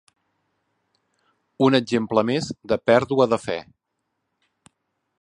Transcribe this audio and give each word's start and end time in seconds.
Un 1.67 1.79
exemple 1.81 2.25
més 2.31 2.51
de 2.73 2.81
pèrdua 2.91 3.31
de 3.35 3.43
fe. 3.47 3.63